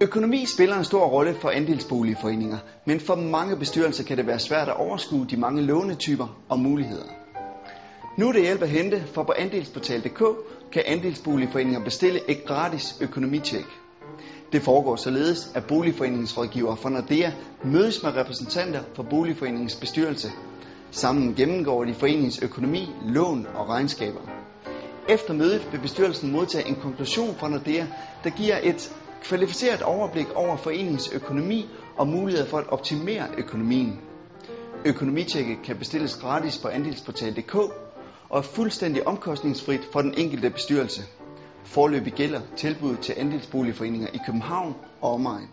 Økonomi 0.00 0.46
spiller 0.46 0.76
en 0.76 0.84
stor 0.84 1.06
rolle 1.06 1.34
for 1.34 1.50
andelsboligforeninger, 1.50 2.58
men 2.84 3.00
for 3.00 3.14
mange 3.14 3.56
bestyrelser 3.56 4.04
kan 4.04 4.16
det 4.16 4.26
være 4.26 4.38
svært 4.38 4.68
at 4.68 4.76
overskue 4.76 5.26
de 5.30 5.36
mange 5.36 5.62
lånetyper 5.62 6.26
og 6.48 6.58
muligheder. 6.58 7.04
Nu 8.18 8.28
er 8.28 8.32
det 8.32 8.42
hjælp 8.42 8.62
at 8.62 8.68
hente, 8.68 9.04
for 9.06 9.22
på 9.22 9.32
andelsportal.dk 9.38 10.22
kan 10.72 10.82
andelsboligforeninger 10.86 11.84
bestille 11.84 12.30
et 12.30 12.44
gratis 12.46 12.96
økonomitjek. 13.00 13.64
Det 14.52 14.62
foregår 14.62 14.96
således, 14.96 15.50
at 15.54 15.64
boligforeningens 15.64 16.38
rådgiver 16.38 16.74
fra 16.74 16.90
Nordea 16.90 17.30
mødes 17.64 18.02
med 18.02 18.16
repræsentanter 18.16 18.82
for 18.94 19.02
boligforeningens 19.02 19.76
bestyrelse. 19.76 20.28
Sammen 20.90 21.34
gennemgår 21.34 21.84
de 21.84 21.94
foreningens 21.94 22.42
økonomi, 22.42 22.90
lån 23.04 23.46
og 23.54 23.68
regnskaber. 23.68 24.20
Efter 25.08 25.34
mødet 25.34 25.68
vil 25.72 25.78
bestyrelsen 25.78 26.32
modtage 26.32 26.68
en 26.68 26.76
konklusion 26.76 27.34
fra 27.34 27.48
Nordea, 27.48 27.86
der 28.24 28.30
giver 28.30 28.58
et 28.62 28.94
kvalificeret 29.24 29.82
overblik 29.82 30.26
over 30.34 30.56
foreningens 30.56 31.12
økonomi 31.12 31.68
og 31.96 32.08
muligheder 32.08 32.46
for 32.46 32.58
at 32.58 32.68
optimere 32.68 33.26
økonomien. 33.38 34.00
Økonomitjekket 34.84 35.58
kan 35.64 35.76
bestilles 35.76 36.16
gratis 36.16 36.58
på 36.58 36.68
andelsportal.dk 36.68 37.54
og 38.28 38.38
er 38.38 38.42
fuldstændig 38.42 39.06
omkostningsfrit 39.06 39.88
for 39.92 40.02
den 40.02 40.14
enkelte 40.16 40.50
bestyrelse. 40.50 41.02
Forløbig 41.64 42.12
gælder 42.12 42.40
tilbud 42.56 42.96
til 42.96 43.14
andelsboligforeninger 43.18 44.08
i 44.14 44.18
København 44.26 44.74
og 45.00 45.12
omegn. 45.12 45.48